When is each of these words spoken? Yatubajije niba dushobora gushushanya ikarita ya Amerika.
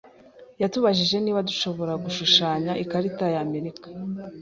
Yatubajije 0.61 1.15
niba 1.21 1.45
dushobora 1.49 1.93
gushushanya 2.03 2.71
ikarita 2.83 3.25
ya 3.33 3.39
Amerika. 3.45 3.87